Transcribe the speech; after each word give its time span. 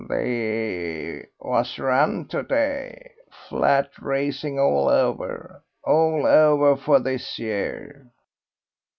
"The 0.09 1.25
was 1.39 1.77
run 1.77 2.25
to 2.29 2.41
day. 2.41 3.11
Flat 3.47 3.91
racing 4.01 4.57
all 4.59 4.89
over, 4.89 5.63
all 5.83 6.25
over 6.25 6.75
for 6.75 6.99
this 6.99 7.37
year." 7.37 8.09